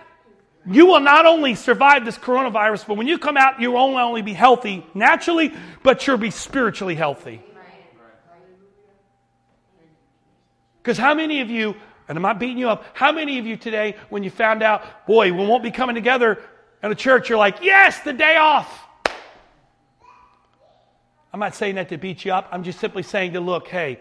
[0.65, 4.21] you will not only survive this coronavirus, but when you come out, you will only,
[4.21, 7.41] be healthy naturally, but you'll be spiritually healthy.
[10.81, 11.75] Because how many of you,
[12.07, 15.05] and I'm not beating you up, how many of you today, when you found out,
[15.05, 16.41] boy, we won't be coming together
[16.81, 18.87] in a church, you're like, yes, the day off.
[21.33, 22.49] I'm not saying that to beat you up.
[22.51, 23.99] I'm just simply saying to look, hey,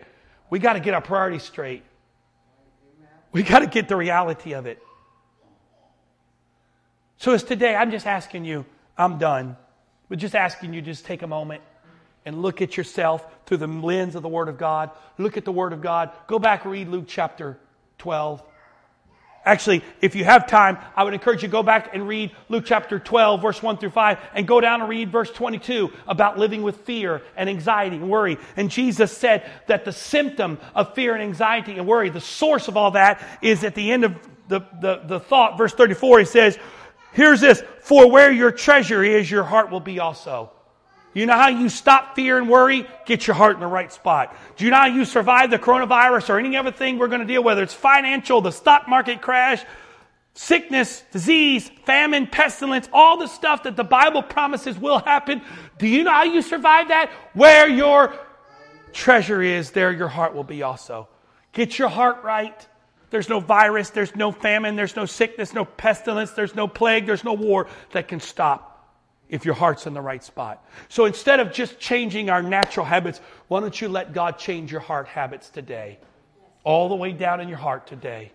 [0.49, 1.85] we got to get our priorities straight.
[3.33, 4.83] We got to get the reality of it.
[7.18, 8.64] So as today, I'm just asking you,
[8.97, 9.57] I'm done,
[10.09, 11.62] but just asking you just take a moment
[12.24, 14.90] and look at yourself through the lens of the Word of God.
[15.18, 16.10] Look at the Word of God.
[16.26, 17.58] Go back read Luke chapter
[17.98, 18.42] 12.
[19.42, 22.64] Actually, if you have time, I would encourage you to go back and read Luke
[22.66, 26.62] chapter 12, verse 1 through 5, and go down and read verse 22 about living
[26.62, 28.36] with fear and anxiety and worry.
[28.56, 32.76] And Jesus said that the symptom of fear and anxiety and worry, the source of
[32.76, 34.14] all that, is at the end of
[34.48, 36.58] the, the, the thought, verse 34, he says,
[37.12, 40.52] Here's this For where your treasure is, your heart will be also.
[41.12, 42.86] You know how you stop fear and worry?
[43.04, 44.36] Get your heart in the right spot.
[44.56, 47.26] Do you know how you survive the coronavirus or any other thing we're going to
[47.26, 47.46] deal with?
[47.46, 49.64] Whether it's financial, the stock market crash,
[50.34, 55.42] sickness, disease, famine, pestilence, all the stuff that the Bible promises will happen.
[55.78, 57.11] Do you know how you survive that?
[57.34, 58.14] Where your
[58.92, 61.08] treasure is, there your heart will be also.
[61.52, 62.66] Get your heart right.
[63.11, 67.24] There's no virus, there's no famine, there's no sickness, no pestilence, there's no plague, there's
[67.24, 68.69] no war that can stop
[69.31, 70.62] if your heart's in the right spot.
[70.89, 74.81] So instead of just changing our natural habits, why don't you let God change your
[74.81, 75.99] heart habits today?
[76.64, 78.33] All the way down in your heart today.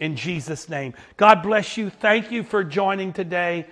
[0.00, 0.94] In Jesus' name.
[1.16, 1.90] God bless you.
[1.90, 3.66] Thank you for joining today.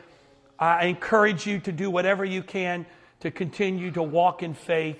[0.58, 2.86] I encourage you to do whatever you can
[3.20, 4.98] to continue to walk in faith.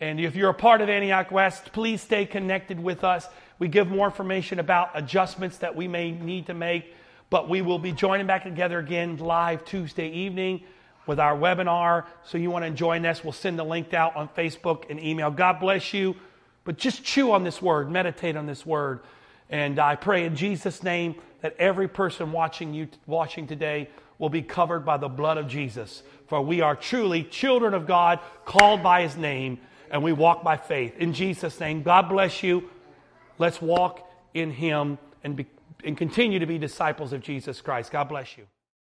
[0.00, 3.26] And if you're a part of Antioch West, please stay connected with us.
[3.58, 6.94] We give more information about adjustments that we may need to make.
[7.30, 10.62] But we will be joining back together again live Tuesday evening
[11.06, 12.06] with our webinar.
[12.24, 15.30] So you want to join us, we'll send the link out on Facebook and email.
[15.30, 16.16] God bless you.
[16.64, 19.00] But just chew on this word, meditate on this word.
[19.50, 24.42] And I pray in Jesus' name that every person watching you watching today will be
[24.42, 26.02] covered by the blood of Jesus.
[26.26, 29.60] For we are truly children of God, called by his name,
[29.90, 30.96] and we walk by faith.
[30.98, 32.68] In Jesus' name, God bless you.
[33.38, 35.46] Let's walk in him and, be,
[35.84, 37.90] and continue to be disciples of Jesus Christ.
[37.92, 38.46] God bless you.